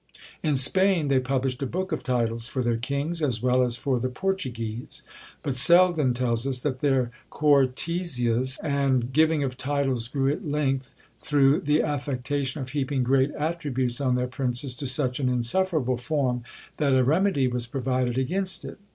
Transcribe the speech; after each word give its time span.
In 0.41 0.57
Spain, 0.57 1.09
they 1.09 1.19
published 1.19 1.61
a 1.61 1.67
book 1.67 1.91
of 1.91 2.01
titles 2.01 2.47
for 2.47 2.63
their 2.63 2.75
kings, 2.75 3.21
as 3.21 3.43
well 3.43 3.61
as 3.61 3.77
for 3.77 3.99
the 3.99 4.09
Portuguese; 4.09 5.03
but 5.43 5.55
Selden 5.55 6.15
tells 6.15 6.47
us, 6.47 6.59
that 6.61 6.79
"their 6.79 7.11
Cortesias 7.29 8.57
and 8.63 9.13
giving 9.13 9.43
of 9.43 9.57
titles 9.57 10.07
grew 10.07 10.31
at 10.31 10.43
length, 10.43 10.95
through 11.21 11.59
the 11.61 11.83
affectation 11.83 12.59
of 12.63 12.69
heaping 12.69 13.03
great 13.03 13.29
attributes 13.37 14.01
on 14.01 14.15
their 14.15 14.25
princes 14.27 14.73
to 14.73 14.87
such 14.87 15.19
an 15.19 15.29
insufferable 15.29 15.97
forme, 15.97 16.41
that 16.77 16.95
a 16.95 17.03
remedie 17.03 17.47
was 17.47 17.67
provided 17.67 18.17
against 18.17 18.65
it." 18.65 18.79